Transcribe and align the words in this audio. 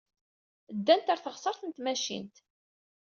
Ddant 0.77 1.09
ɣer 1.09 1.19
teɣsert 1.21 1.61
n 1.63 1.69
tmacint. 1.77 2.35